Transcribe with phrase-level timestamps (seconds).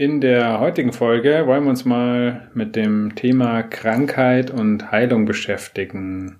[0.00, 6.38] In der heutigen Folge wollen wir uns mal mit dem Thema Krankheit und Heilung beschäftigen.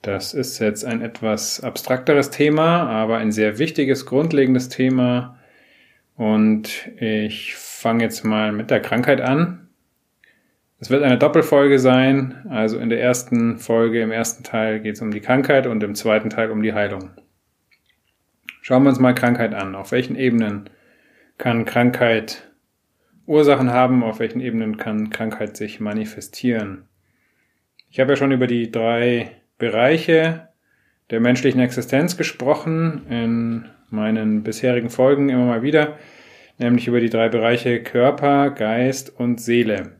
[0.00, 5.36] Das ist jetzt ein etwas abstrakteres Thema, aber ein sehr wichtiges, grundlegendes Thema.
[6.16, 9.68] Und ich fange jetzt mal mit der Krankheit an.
[10.78, 12.46] Es wird eine Doppelfolge sein.
[12.48, 15.94] Also in der ersten Folge, im ersten Teil geht es um die Krankheit und im
[15.94, 17.10] zweiten Teil um die Heilung.
[18.62, 19.74] Schauen wir uns mal Krankheit an.
[19.74, 20.70] Auf welchen Ebenen
[21.36, 22.49] kann Krankheit
[23.26, 26.88] Ursachen haben, auf welchen Ebenen kann Krankheit sich manifestieren.
[27.90, 30.48] Ich habe ja schon über die drei Bereiche
[31.10, 35.98] der menschlichen Existenz gesprochen in meinen bisherigen Folgen immer mal wieder,
[36.58, 39.96] nämlich über die drei Bereiche Körper, Geist und Seele.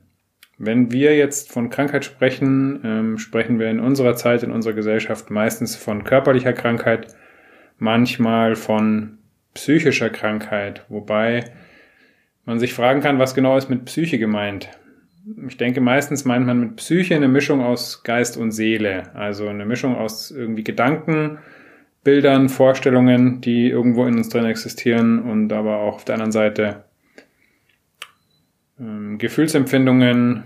[0.57, 5.31] Wenn wir jetzt von Krankheit sprechen, ähm, sprechen wir in unserer Zeit, in unserer Gesellschaft
[5.31, 7.15] meistens von körperlicher Krankheit,
[7.79, 9.19] manchmal von
[9.55, 11.45] psychischer Krankheit, wobei
[12.45, 14.69] man sich fragen kann, was genau ist mit Psyche gemeint.
[15.47, 19.67] Ich denke, meistens meint man mit Psyche eine Mischung aus Geist und Seele, also eine
[19.67, 21.39] Mischung aus irgendwie Gedanken,
[22.03, 26.85] Bildern, Vorstellungen, die irgendwo in uns drin existieren und aber auch auf der anderen Seite
[28.81, 30.45] ähm, Gefühlsempfindungen,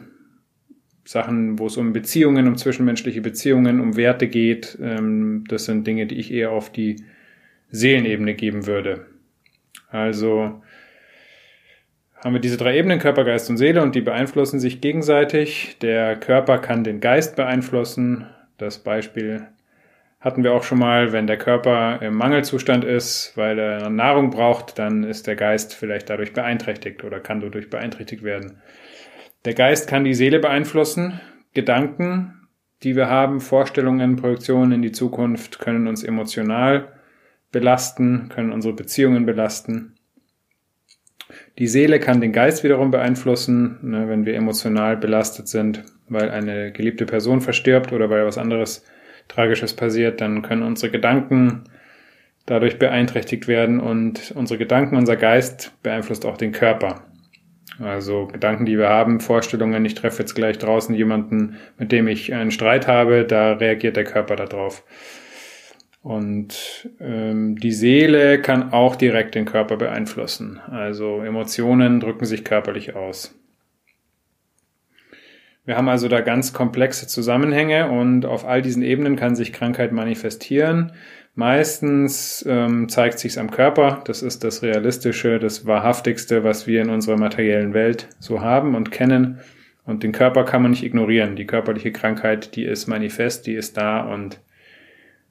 [1.05, 4.77] Sachen, wo es um Beziehungen, um zwischenmenschliche Beziehungen, um Werte geht.
[4.83, 7.05] Ähm, das sind Dinge, die ich eher auf die
[7.71, 9.07] Seelenebene geben würde.
[9.89, 10.63] Also
[12.25, 15.77] haben wir diese drei Ebenen, Körper, Geist und Seele, und die beeinflussen sich gegenseitig.
[15.83, 18.27] Der Körper kann den Geist beeinflussen.
[18.57, 19.47] Das Beispiel
[20.21, 24.79] hatten wir auch schon mal, wenn der Körper im Mangelzustand ist, weil er Nahrung braucht,
[24.79, 28.63] dann ist der Geist vielleicht dadurch beeinträchtigt oder kann dadurch beeinträchtigt werden.
[29.45, 31.21] Der Geist kann die Seele beeinflussen.
[31.53, 32.49] Gedanken,
[32.83, 36.89] die wir haben, Vorstellungen, Projektionen in die Zukunft können uns emotional
[37.53, 39.94] belasten, können unsere Beziehungen belasten.
[41.59, 46.73] Die Seele kann den Geist wiederum beeinflussen, ne, wenn wir emotional belastet sind, weil eine
[46.73, 48.85] geliebte Person verstirbt oder weil was anderes
[49.29, 51.65] Tragisches passiert, dann können unsere Gedanken
[52.47, 57.05] dadurch beeinträchtigt werden und unsere Gedanken, unser Geist beeinflusst auch den Körper.
[57.81, 62.33] Also Gedanken, die wir haben, Vorstellungen, ich treffe jetzt gleich draußen jemanden, mit dem ich
[62.33, 64.85] einen Streit habe, da reagiert der Körper darauf.
[66.05, 70.61] Und ähm, die Seele kann auch direkt den Körper beeinflussen.
[70.71, 73.35] Also Emotionen drücken sich körperlich aus.
[75.65, 79.93] Wir haben also da ganz komplexe Zusammenhänge und auf all diesen Ebenen kann sich Krankheit
[79.93, 80.93] manifestieren.
[81.35, 84.03] Meistens ähm, zeigt sich's am Körper.
[84.05, 88.91] Das ist das Realistische, das Wahrhaftigste, was wir in unserer materiellen Welt so haben und
[88.91, 89.41] kennen.
[89.87, 91.35] Und den Körper kann man nicht ignorieren.
[91.35, 94.41] Die körperliche Krankheit, die ist manifest, die ist da und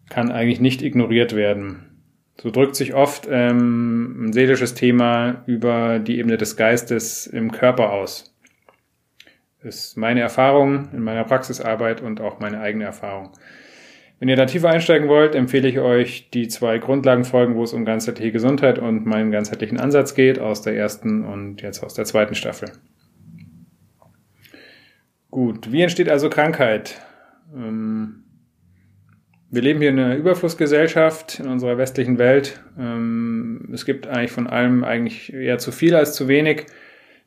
[0.09, 1.94] kann eigentlich nicht ignoriert werden.
[2.41, 7.91] So drückt sich oft ähm, ein seelisches Thema über die Ebene des Geistes im Körper
[7.91, 8.36] aus.
[9.64, 13.31] Das ist meine Erfahrung in meiner Praxisarbeit und auch meine eigene Erfahrung.
[14.19, 17.85] Wenn ihr da tiefer einsteigen wollt, empfehle ich euch die zwei Grundlagenfolgen, wo es um
[17.85, 22.35] ganzheitliche Gesundheit und meinen ganzheitlichen Ansatz geht, aus der ersten und jetzt aus der zweiten
[22.35, 22.72] Staffel.
[25.30, 27.02] Gut, wie entsteht also Krankheit?
[27.56, 28.22] Ähm,
[29.53, 32.59] wir leben hier in einer Überflussgesellschaft in unserer westlichen Welt.
[32.80, 36.66] Ähm, es gibt eigentlich von allem eigentlich eher zu viel als zu wenig.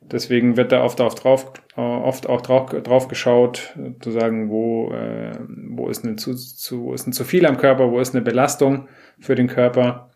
[0.01, 5.31] Deswegen wird da oft auch drauf, oft auch drauf, drauf geschaut, zu sagen, wo, äh,
[5.69, 8.23] wo ist eine zu, zu, wo ist ein zu viel am Körper, wo ist eine
[8.23, 8.89] Belastung
[9.19, 10.11] für den Körper.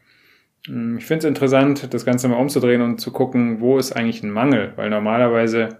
[0.67, 4.21] Ähm, ich finde es interessant, das Ganze mal umzudrehen und zu gucken, wo ist eigentlich
[4.21, 5.77] ein Mangel, weil normalerweise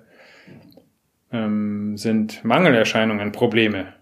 [1.34, 3.94] ähm, sind Mangelerscheinungen Probleme.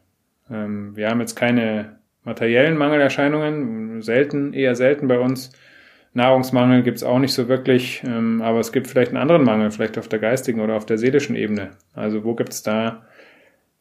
[0.49, 5.51] Ähm, wir haben jetzt keine materiellen Mangelerscheinungen, selten, eher selten bei uns.
[6.13, 9.97] Nahrungsmangel gibt's auch nicht so wirklich, ähm, aber es gibt vielleicht einen anderen Mangel, vielleicht
[9.97, 11.71] auf der geistigen oder auf der seelischen Ebene.
[11.93, 13.03] Also wo gibt's da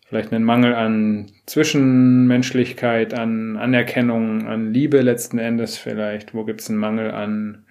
[0.07, 6.35] vielleicht einen Mangel an Zwischenmenschlichkeit, an Anerkennung, an Liebe letzten Endes vielleicht?
[6.35, 7.65] Wo gibt's einen Mangel an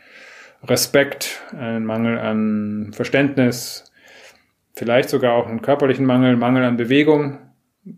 [0.63, 3.91] Respekt, einen Mangel an Verständnis,
[4.73, 7.39] vielleicht sogar auch einen körperlichen Mangel, Mangel an Bewegung,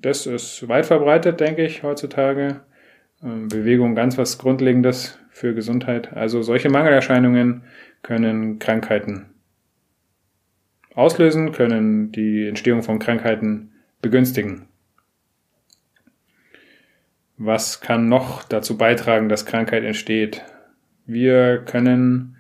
[0.02, 2.62] das ist weit verbreitet, denke ich, heutzutage.
[3.24, 6.14] Ähm, Bewegung ganz was Grundlegendes für Gesundheit.
[6.14, 7.64] Also solche Mangelerscheinungen
[8.02, 9.26] können Krankheiten
[10.94, 13.72] auslösen, können die Entstehung von Krankheiten
[14.02, 14.68] begünstigen.
[17.38, 20.44] Was kann noch dazu beitragen, dass Krankheit entsteht?
[21.06, 22.36] Wir können,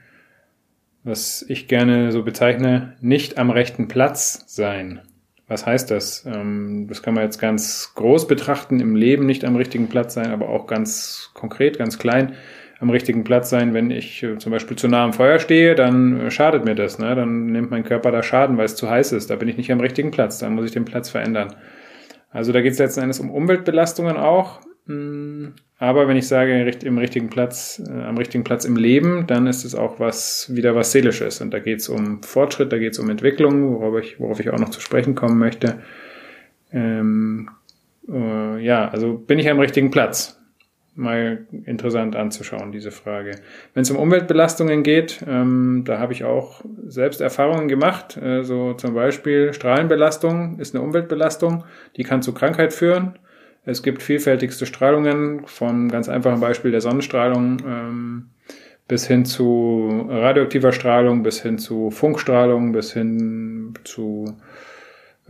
[1.03, 5.01] was ich gerne so bezeichne, nicht am rechten Platz sein.
[5.49, 6.25] Was heißt das?
[6.25, 10.31] Ähm, das kann man jetzt ganz groß betrachten, im Leben nicht am richtigen Platz sein,
[10.31, 12.35] aber auch ganz konkret, ganz klein
[12.79, 13.73] am richtigen Platz sein.
[13.73, 16.99] Wenn ich äh, zum Beispiel zu nah am Feuer stehe, dann äh, schadet mir das.
[16.99, 17.13] Ne?
[17.15, 19.29] Dann nimmt mein Körper da Schaden, weil es zu heiß ist.
[19.29, 20.37] Da bin ich nicht am richtigen Platz.
[20.37, 21.55] Dann muss ich den Platz verändern.
[22.31, 24.61] Also da geht es letzten Endes um Umweltbelastungen auch.
[24.89, 29.45] Mm, aber wenn ich sage im richtigen Platz, äh, am richtigen Platz im Leben, dann
[29.45, 31.41] ist es auch was wieder was seelisches.
[31.41, 34.49] Und da geht es um Fortschritt, da geht es um Entwicklung, worauf ich, worauf ich
[34.49, 35.79] auch noch zu sprechen kommen möchte.
[36.73, 37.49] Ähm,
[38.09, 40.35] äh, ja, also bin ich am richtigen Platz?
[40.95, 43.35] Mal interessant anzuschauen, diese Frage.
[43.73, 48.17] Wenn es um Umweltbelastungen geht, ähm, da habe ich auch selbst Erfahrungen gemacht.
[48.17, 51.63] Äh, so zum Beispiel Strahlenbelastung ist eine Umweltbelastung,
[51.95, 53.19] die kann zu Krankheit führen.
[53.69, 58.29] Es gibt vielfältigste Strahlungen, vom ganz einfachen Beispiel der Sonnenstrahlung ähm,
[58.87, 64.35] bis hin zu radioaktiver Strahlung, bis hin zu Funkstrahlung, bis hin zu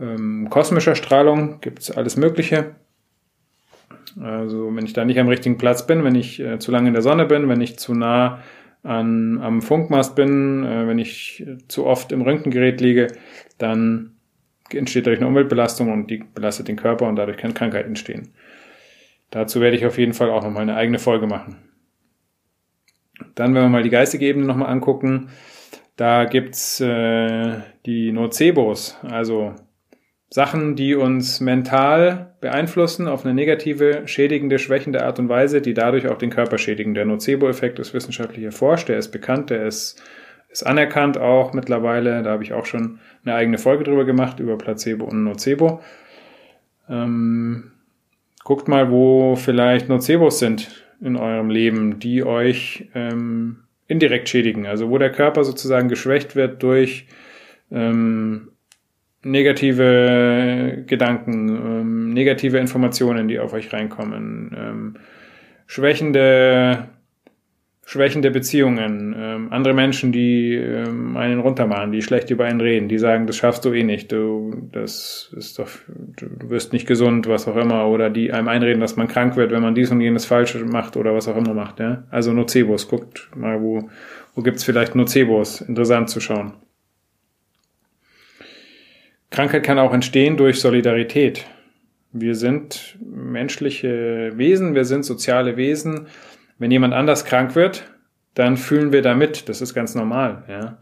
[0.00, 2.76] ähm, kosmischer Strahlung, gibt es alles Mögliche.
[4.18, 6.94] Also wenn ich da nicht am richtigen Platz bin, wenn ich äh, zu lange in
[6.94, 8.42] der Sonne bin, wenn ich zu nah
[8.82, 13.08] an, am Funkmast bin, äh, wenn ich zu oft im Röntgengerät liege,
[13.58, 14.14] dann
[14.74, 18.32] entsteht dadurch eine Umweltbelastung und die belastet den Körper und dadurch kann Krankheit entstehen.
[19.30, 21.56] Dazu werde ich auf jeden Fall auch nochmal eine eigene Folge machen.
[23.34, 25.30] Dann, wenn wir mal die geistige Ebene nochmal angucken,
[25.96, 29.54] da gibt's äh, die Nocebos, also
[30.32, 36.06] Sachen, die uns mental beeinflussen auf eine negative, schädigende, schwächende Art und Weise, die dadurch
[36.06, 36.94] auch den Körper schädigen.
[36.94, 40.00] Der Nocebo-Effekt ist wissenschaftlich erforscht, der ist bekannt, der ist
[40.50, 42.22] ist anerkannt auch mittlerweile.
[42.22, 45.80] Da habe ich auch schon eine eigene Folge drüber gemacht, über Placebo und Nocebo.
[46.88, 47.70] Ähm,
[48.44, 54.66] guckt mal, wo vielleicht Nocebos sind in eurem Leben, die euch ähm, indirekt schädigen.
[54.66, 57.06] Also wo der Körper sozusagen geschwächt wird durch
[57.70, 58.50] ähm,
[59.22, 64.94] negative Gedanken, ähm, negative Informationen, die auf euch reinkommen, ähm,
[67.90, 72.88] schwächende schwächende Beziehungen, ähm, andere Menschen, die ähm, einen runtermachen, die schlecht über einen reden,
[72.88, 77.26] die sagen, das schaffst du eh nicht, du, das ist doch, du wirst nicht gesund,
[77.26, 80.00] was auch immer, oder die einem einreden, dass man krank wird, wenn man dies und
[80.00, 82.04] jenes falsch macht oder was auch immer macht, ja.
[82.12, 83.90] Also Nocebos, guckt mal, wo,
[84.36, 86.52] wo gibt's vielleicht Nocebos, interessant zu schauen.
[89.30, 91.44] Krankheit kann auch entstehen durch Solidarität.
[92.12, 96.06] Wir sind menschliche Wesen, wir sind soziale Wesen,
[96.60, 97.90] wenn jemand anders krank wird,
[98.34, 99.48] dann fühlen wir damit.
[99.48, 100.44] Das ist ganz normal.
[100.48, 100.78] Ja.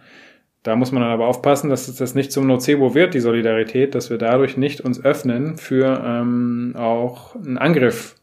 [0.65, 4.11] Da muss man dann aber aufpassen, dass das nicht zum Nocebo wird, die Solidarität, dass
[4.11, 8.17] wir dadurch nicht uns öffnen für ähm, auch einen Angriff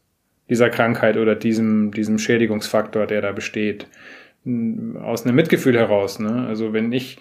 [0.48, 3.88] dieser Krankheit oder diesem, diesem Schädigungsfaktor, der da besteht.
[5.02, 6.20] Aus einem Mitgefühl heraus.
[6.20, 6.46] Ne?
[6.46, 7.18] Also wenn ich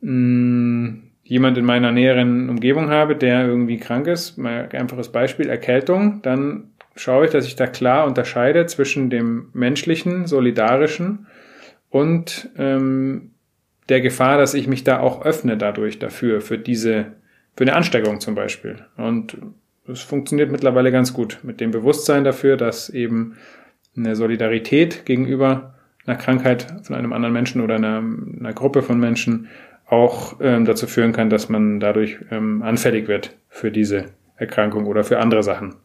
[0.00, 0.94] mh,
[1.24, 6.67] jemand in meiner näheren Umgebung habe, der irgendwie krank ist, mal einfaches Beispiel, Erkältung, dann
[6.98, 11.26] schaue ich, dass ich da klar unterscheide zwischen dem menschlichen, solidarischen
[11.90, 13.32] und ähm,
[13.88, 17.12] der Gefahr, dass ich mich da auch öffne dadurch dafür, für diese,
[17.56, 18.84] für eine Ansteckung zum Beispiel.
[18.96, 19.38] Und
[19.86, 23.36] es funktioniert mittlerweile ganz gut mit dem Bewusstsein dafür, dass eben
[23.96, 25.74] eine Solidarität gegenüber
[26.06, 29.48] einer Krankheit von einem anderen Menschen oder einer, einer Gruppe von Menschen
[29.86, 34.06] auch ähm, dazu führen kann, dass man dadurch ähm, anfällig wird für diese
[34.36, 35.76] Erkrankung oder für andere Sachen.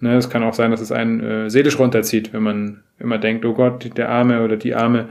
[0.00, 3.44] Ne, es kann auch sein, dass es einen äh, seelisch runterzieht, wenn man immer denkt,
[3.44, 5.08] oh Gott, der Arme oder die Arme.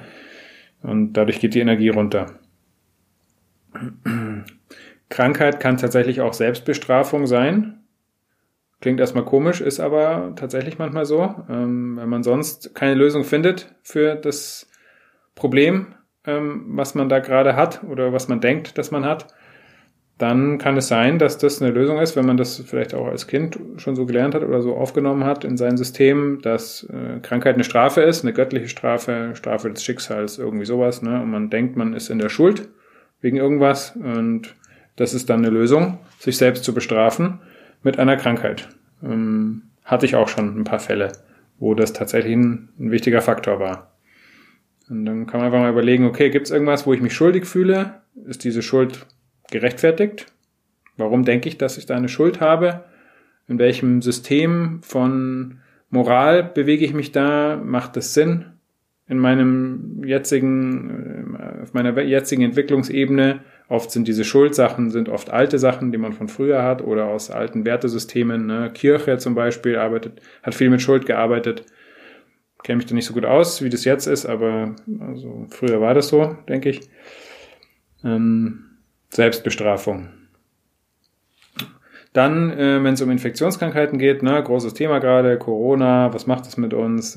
[0.82, 2.28] Und dadurch geht die Energie runter.
[5.10, 7.80] Krankheit kann tatsächlich auch Selbstbestrafung sein.
[8.82, 11.36] Klingt erstmal komisch, ist aber tatsächlich manchmal so.
[11.50, 14.70] Ähm, wenn man sonst keine Lösung findet für das
[15.36, 15.96] Problem,
[16.26, 19.28] ähm, was man da gerade hat oder was man denkt, dass man hat,
[20.20, 23.26] dann kann es sein, dass das eine Lösung ist, wenn man das vielleicht auch als
[23.26, 27.56] Kind schon so gelernt hat oder so aufgenommen hat in sein System, dass äh, Krankheit
[27.56, 31.22] eine Strafe ist, eine göttliche Strafe, Strafe des Schicksals, irgendwie sowas, ne?
[31.22, 32.68] Und man denkt, man ist in der Schuld
[33.22, 34.56] wegen irgendwas und
[34.98, 37.40] das ist dann eine Lösung, sich selbst zu bestrafen
[37.82, 38.68] mit einer Krankheit.
[39.02, 41.14] Ähm, hatte ich auch schon ein paar Fälle,
[41.60, 43.94] wo das tatsächlich ein, ein wichtiger Faktor war.
[44.90, 47.46] Und dann kann man einfach mal überlegen, okay, gibt es irgendwas, wo ich mich schuldig
[47.46, 48.02] fühle?
[48.28, 49.06] Ist diese Schuld
[49.52, 50.28] gerechtfertigt?
[50.98, 52.84] Warum denke ich, dass ich da eine Schuld habe?
[53.48, 57.58] In welchem System von Moral bewege ich mich da?
[57.58, 58.46] Macht das Sinn?
[59.08, 65.60] In meinem jetzigen, äh, auf meiner jetzigen Entwicklungsebene Oft sind diese Schuldsachen, sind oft alte
[65.60, 68.48] Sachen, die man von früher hat oder aus alten Wertesystemen.
[68.48, 68.72] Ne?
[68.74, 71.68] Kirche zum Beispiel arbeitet, hat viel mit Schuld gearbeitet.
[72.64, 75.94] Kenne mich da nicht so gut aus, wie das jetzt ist, aber also früher war
[75.94, 76.90] das so, denke ich.
[78.04, 78.69] Ähm,
[79.10, 80.10] Selbstbestrafung.
[82.14, 86.58] Dann, äh, wenn es um Infektionskrankheiten geht, ne, großes Thema gerade, Corona, was macht das
[86.58, 87.16] mit uns?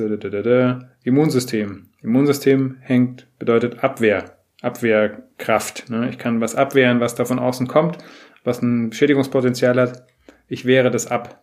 [1.03, 1.89] Immunsystem.
[2.03, 4.37] Immunsystem hängt, bedeutet Abwehr.
[4.61, 5.91] Abwehrkraft.
[5.91, 6.09] Ne?
[6.09, 7.99] Ich kann was abwehren, was da von außen kommt,
[8.45, 10.07] was ein Schädigungspotenzial hat.
[10.47, 11.41] Ich wehre das ab.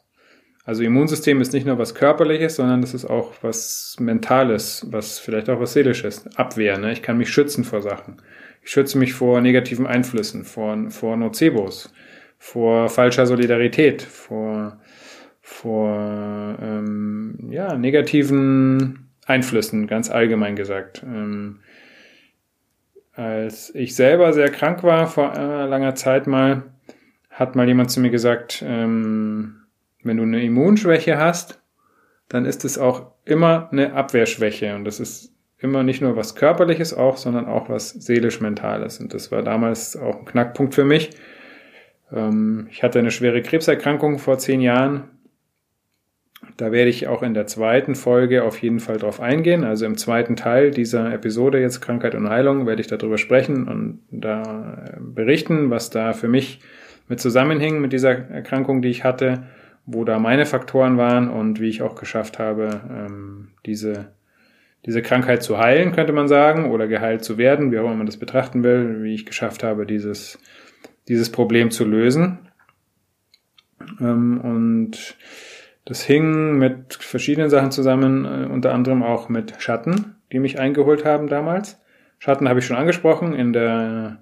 [0.64, 5.50] Also Immunsystem ist nicht nur was Körperliches, sondern das ist auch was Mentales, was vielleicht
[5.50, 6.28] auch was Seelisches.
[6.38, 6.78] Abwehr.
[6.78, 6.94] Ne?
[6.94, 8.22] Ich kann mich schützen vor Sachen.
[8.62, 11.94] Ich schütze mich vor negativen Einflüssen, vor, vor Nocebos,
[12.38, 14.80] vor falscher Solidarität, vor,
[15.42, 21.04] vor ähm, ja, negativen Einflüssen, ganz allgemein gesagt.
[21.04, 21.60] Ähm,
[23.14, 26.64] als ich selber sehr krank war, vor äh, langer Zeit mal,
[27.30, 29.62] hat mal jemand zu mir gesagt, ähm,
[30.04, 31.62] wenn du eine Immunschwäche hast,
[32.30, 34.76] dann ist es auch immer eine Abwehrschwäche.
[34.76, 39.00] Und das ist immer nicht nur was Körperliches auch, sondern auch was seelisch-mentales.
[39.00, 41.12] Und das war damals auch ein Knackpunkt für mich.
[42.12, 45.10] Ähm, ich hatte eine schwere Krebserkrankung vor zehn Jahren
[46.58, 49.64] da werde ich auch in der zweiten Folge auf jeden Fall drauf eingehen.
[49.64, 54.02] Also im zweiten Teil dieser Episode jetzt Krankheit und Heilung werde ich darüber sprechen und
[54.12, 56.60] da berichten, was da für mich
[57.08, 59.44] mit zusammenhing mit dieser Erkrankung, die ich hatte,
[59.86, 64.12] wo da meine Faktoren waren und wie ich auch geschafft habe, ähm, diese,
[64.86, 68.06] diese Krankheit zu heilen, könnte man sagen, oder geheilt zu werden, wie auch immer man
[68.06, 70.40] das betrachten will, wie ich geschafft habe, dieses,
[71.08, 72.40] dieses Problem zu lösen.
[74.00, 75.16] Ähm, und
[75.86, 81.06] das hing mit verschiedenen Sachen zusammen, äh, unter anderem auch mit Schatten, die mich eingeholt
[81.06, 81.82] haben damals.
[82.20, 84.20] Schatten habe ich schon angesprochen in der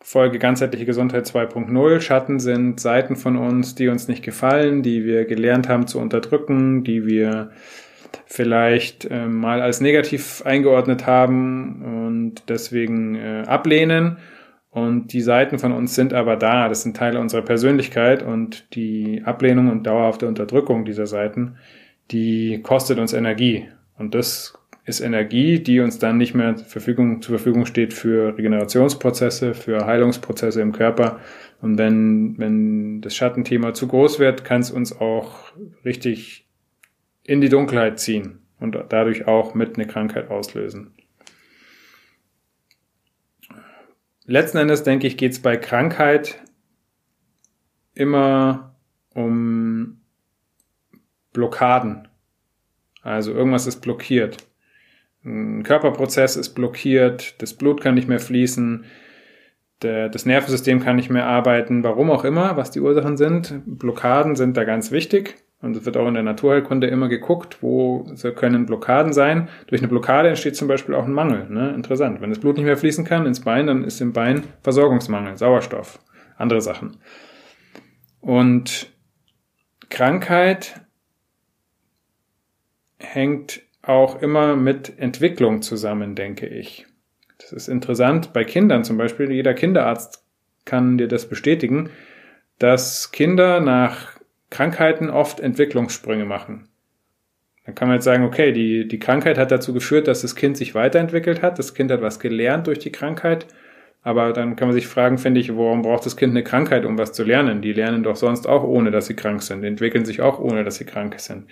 [0.00, 2.00] Folge ganzheitliche Gesundheit 2.0.
[2.00, 6.82] Schatten sind Seiten von uns, die uns nicht gefallen, die wir gelernt haben zu unterdrücken,
[6.82, 7.52] die wir
[8.26, 14.18] vielleicht äh, mal als negativ eingeordnet haben und deswegen äh, ablehnen
[14.72, 16.66] und die Seiten von uns sind aber da.
[16.70, 21.56] Das sind Teile unserer Persönlichkeit und die Ablehnung und dauerhafte Unterdrückung dieser Seiten,
[22.10, 23.68] die kostet uns Energie.
[23.98, 24.54] Und das
[24.86, 29.84] ist Energie, die uns dann nicht mehr zur Verfügung, zur Verfügung steht für Regenerationsprozesse, für
[29.84, 31.20] Heilungsprozesse im Körper.
[31.60, 35.52] Und wenn, wenn das Schattenthema zu groß wird, kann es uns auch
[35.84, 36.41] richtig
[37.24, 40.94] in die Dunkelheit ziehen und dadurch auch mit eine Krankheit auslösen.
[44.24, 46.40] letzten Endes denke ich, geht es bei Krankheit
[47.94, 48.76] immer
[49.14, 50.00] um
[51.32, 52.08] Blockaden.
[53.02, 54.46] Also irgendwas ist blockiert.
[55.24, 58.84] Ein Körperprozess ist blockiert, das Blut kann nicht mehr fließen,
[59.82, 63.62] der, das Nervensystem kann nicht mehr arbeiten, warum auch immer, was die Ursachen sind.
[63.66, 65.36] Blockaden sind da ganz wichtig.
[65.62, 68.04] Und es wird auch in der Naturheilkunde immer geguckt, wo
[68.34, 69.48] können Blockaden sein.
[69.68, 71.48] Durch eine Blockade entsteht zum Beispiel auch ein Mangel.
[71.48, 71.72] Ne?
[71.72, 72.20] Interessant.
[72.20, 76.00] Wenn das Blut nicht mehr fließen kann ins Bein, dann ist im Bein Versorgungsmangel, Sauerstoff,
[76.36, 76.96] andere Sachen.
[78.20, 78.90] Und
[79.88, 80.80] Krankheit
[82.98, 86.86] hängt auch immer mit Entwicklung zusammen, denke ich.
[87.38, 88.32] Das ist interessant.
[88.32, 90.24] Bei Kindern zum Beispiel, jeder Kinderarzt
[90.64, 91.90] kann dir das bestätigen,
[92.58, 94.21] dass Kinder nach
[94.52, 96.68] Krankheiten oft Entwicklungssprünge machen.
[97.64, 100.56] Dann kann man jetzt sagen, okay, die, die Krankheit hat dazu geführt, dass das Kind
[100.56, 101.58] sich weiterentwickelt hat.
[101.58, 103.46] Das Kind hat was gelernt durch die Krankheit.
[104.02, 106.98] Aber dann kann man sich fragen, finde ich, warum braucht das Kind eine Krankheit, um
[106.98, 107.62] was zu lernen?
[107.62, 109.62] Die lernen doch sonst auch ohne, dass sie krank sind.
[109.62, 111.46] Die entwickeln sich auch ohne, dass sie krank sind.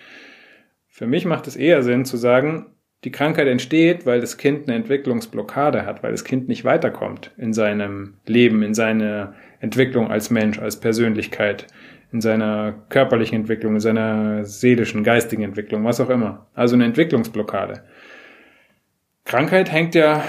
[0.89, 2.67] Für mich macht es eher Sinn zu sagen,
[3.05, 7.55] die Krankheit entsteht, weil das Kind eine Entwicklungsblockade hat, weil das Kind nicht weiterkommt in
[7.55, 11.67] seinem Leben, in seiner Entwicklung als Mensch, als Persönlichkeit,
[12.13, 16.47] in seiner körperlichen Entwicklung, in seiner seelischen, geistigen Entwicklung, was auch immer.
[16.55, 17.85] Also eine Entwicklungsblockade.
[19.25, 20.25] Krankheit hängt ja,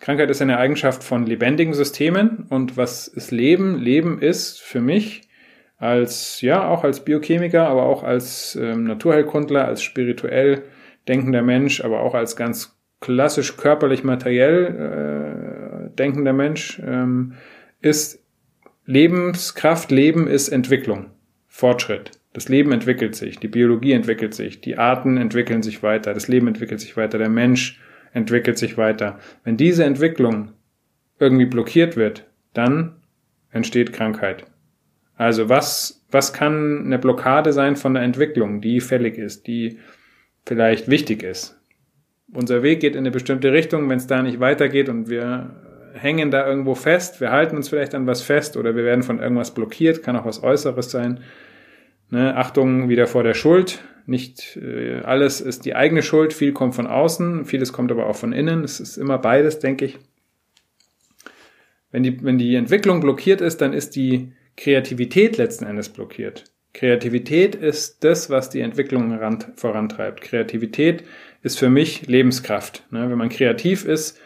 [0.00, 3.78] Krankheit ist eine Eigenschaft von lebendigen Systemen und was ist Leben?
[3.78, 5.28] Leben ist für mich
[5.76, 10.64] als, ja, auch als Biochemiker, aber auch als ähm, Naturheilkundler, als spirituell
[11.08, 17.34] denkender Mensch, aber auch als ganz klassisch körperlich materiell äh, denkender Mensch, ähm,
[17.80, 18.22] ist
[18.84, 21.10] Lebenskraft, Leben ist Entwicklung.
[21.50, 22.12] Fortschritt.
[22.32, 26.46] Das Leben entwickelt sich, die Biologie entwickelt sich, die Arten entwickeln sich weiter, das Leben
[26.46, 27.80] entwickelt sich weiter, der Mensch
[28.12, 29.18] entwickelt sich weiter.
[29.44, 30.52] Wenn diese Entwicklung
[31.18, 32.94] irgendwie blockiert wird, dann
[33.50, 34.46] entsteht Krankheit.
[35.16, 39.78] Also was, was kann eine Blockade sein von der Entwicklung, die fällig ist, die
[40.46, 41.60] vielleicht wichtig ist?
[42.32, 46.30] Unser Weg geht in eine bestimmte Richtung, wenn es da nicht weitergeht und wir hängen
[46.30, 49.54] da irgendwo fest, wir halten uns vielleicht an was fest oder wir werden von irgendwas
[49.54, 51.20] blockiert, kann auch was Äußeres sein.
[52.10, 52.36] Ne?
[52.36, 53.80] Achtung wieder vor der Schuld.
[54.06, 58.16] Nicht äh, alles ist die eigene Schuld, viel kommt von außen, vieles kommt aber auch
[58.16, 58.64] von innen.
[58.64, 59.98] Es ist immer beides, denke ich.
[61.92, 66.44] Wenn die, wenn die Entwicklung blockiert ist, dann ist die Kreativität letzten Endes blockiert.
[66.72, 69.18] Kreativität ist das, was die Entwicklung
[69.56, 70.20] vorantreibt.
[70.20, 71.04] Kreativität
[71.42, 72.84] ist für mich Lebenskraft.
[72.90, 73.10] Ne?
[73.10, 74.20] Wenn man kreativ ist,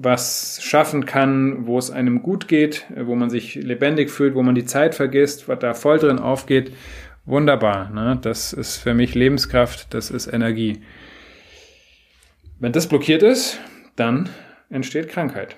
[0.00, 4.54] was schaffen kann, wo es einem gut geht, wo man sich lebendig fühlt, wo man
[4.54, 6.72] die Zeit vergisst, was da voll drin aufgeht,
[7.24, 7.90] wunderbar.
[7.90, 8.16] Ne?
[8.22, 10.82] Das ist für mich Lebenskraft, das ist Energie.
[12.60, 13.58] Wenn das blockiert ist,
[13.96, 14.28] dann
[14.70, 15.56] entsteht Krankheit.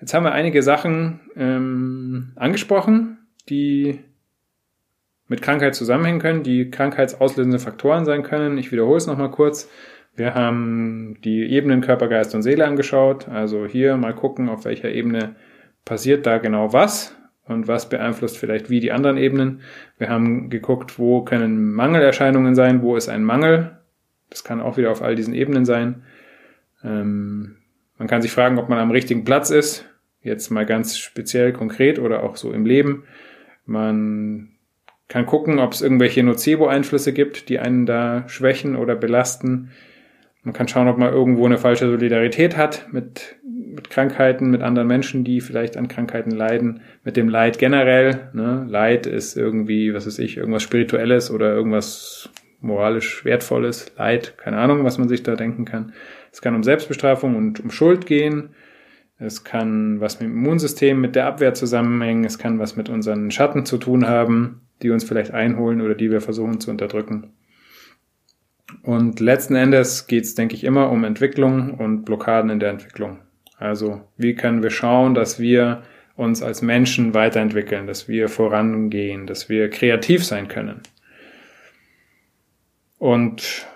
[0.00, 4.00] Jetzt haben wir einige Sachen ähm, angesprochen, die
[5.28, 8.58] mit Krankheit zusammenhängen können, die krankheitsauslösende Faktoren sein können.
[8.58, 9.70] Ich wiederhole es nochmal kurz.
[10.16, 13.28] Wir haben die Ebenen Körper, Geist und Seele angeschaut.
[13.28, 15.34] Also hier mal gucken, auf welcher Ebene
[15.84, 17.16] passiert da genau was
[17.46, 19.60] und was beeinflusst vielleicht wie die anderen Ebenen.
[19.98, 23.78] Wir haben geguckt, wo können Mangelerscheinungen sein, wo ist ein Mangel.
[24.30, 26.02] Das kann auch wieder auf all diesen Ebenen sein.
[26.82, 27.56] Ähm,
[27.98, 29.84] man kann sich fragen, ob man am richtigen Platz ist.
[30.22, 33.04] Jetzt mal ganz speziell konkret oder auch so im Leben.
[33.66, 34.50] Man
[35.08, 39.70] kann gucken, ob es irgendwelche Nocebo-Einflüsse gibt, die einen da schwächen oder belasten.
[40.44, 44.86] Man kann schauen, ob man irgendwo eine falsche Solidarität hat mit, mit Krankheiten, mit anderen
[44.86, 48.28] Menschen, die vielleicht an Krankheiten leiden, mit dem Leid generell.
[48.34, 48.66] Ne?
[48.68, 52.28] Leid ist irgendwie, was weiß ich, irgendwas Spirituelles oder irgendwas
[52.60, 53.92] moralisch Wertvolles.
[53.96, 55.94] Leid, keine Ahnung, was man sich da denken kann.
[56.30, 58.50] Es kann um Selbstbestrafung und um Schuld gehen.
[59.18, 62.24] Es kann was mit dem Immunsystem, mit der Abwehr zusammenhängen.
[62.24, 66.10] Es kann was mit unseren Schatten zu tun haben, die uns vielleicht einholen oder die
[66.10, 67.32] wir versuchen zu unterdrücken.
[68.82, 73.20] Und letzten Endes geht es, denke ich, immer um Entwicklung und Blockaden in der Entwicklung.
[73.58, 75.82] Also wie können wir schauen, dass wir
[76.16, 80.82] uns als Menschen weiterentwickeln, dass wir vorangehen, dass wir kreativ sein können.
[82.98, 83.66] Und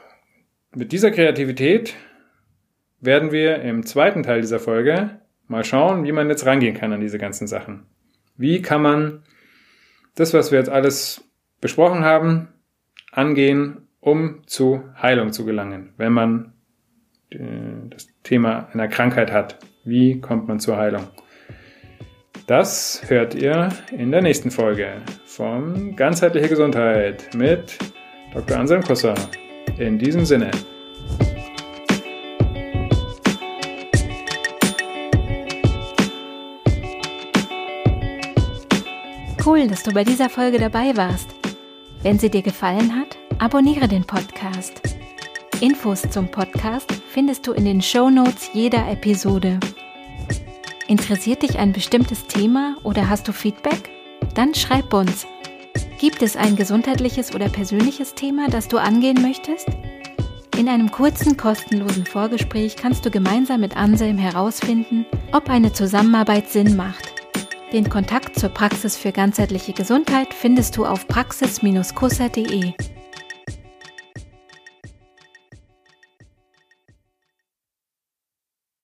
[0.75, 1.95] mit dieser Kreativität
[3.01, 7.01] werden wir im zweiten Teil dieser Folge mal schauen, wie man jetzt rangehen kann an
[7.01, 7.87] diese ganzen Sachen.
[8.37, 9.23] Wie kann man
[10.15, 11.25] das, was wir jetzt alles
[11.61, 12.49] besprochen haben,
[13.11, 16.53] angehen, um zu Heilung zu gelangen, wenn man
[17.31, 17.38] äh,
[17.90, 19.59] das Thema einer Krankheit hat.
[19.85, 21.05] Wie kommt man zur Heilung?
[22.47, 27.79] Das hört ihr in der nächsten Folge von Ganzheitliche Gesundheit mit
[28.33, 28.59] Dr.
[28.59, 29.14] Anselm Kusser.
[29.77, 30.51] In diesem Sinne.
[39.44, 41.35] Cool, dass du bei dieser Folge dabei warst.
[42.03, 44.81] Wenn sie dir gefallen hat, abonniere den Podcast.
[45.61, 49.61] Infos zum Podcast findest du in den Show Notes jeder Episode.
[50.88, 53.90] Interessiert dich ein bestimmtes Thema oder hast du Feedback?
[54.35, 55.27] Dann schreib uns.
[55.98, 59.68] Gibt es ein gesundheitliches oder persönliches Thema, das du angehen möchtest?
[60.57, 66.77] In einem kurzen, kostenlosen Vorgespräch kannst du gemeinsam mit Anselm herausfinden, ob eine Zusammenarbeit Sinn
[66.77, 67.12] macht.
[67.72, 72.72] Den Kontakt zur Praxis für ganzheitliche Gesundheit findest du auf praxis-kusser.de.